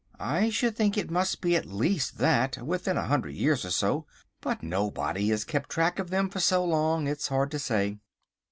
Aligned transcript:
I 0.33 0.49
should 0.49 0.75
think 0.75 0.97
it 0.97 1.11
must 1.11 1.41
be 1.41 1.55
at 1.55 1.67
least 1.67 2.17
that, 2.17 2.57
within 2.57 2.97
a 2.97 3.05
hundred 3.05 3.35
years 3.35 3.63
or 3.63 3.69
so; 3.69 4.07
but 4.41 4.63
nobody 4.63 5.29
has 5.29 5.43
kept 5.43 5.69
track 5.69 5.99
of 5.99 6.09
them 6.09 6.27
for 6.27 6.39
so 6.39 6.65
long, 6.65 7.05
it's 7.07 7.27
hard 7.27 7.51
to 7.51 7.59
say." 7.59 7.99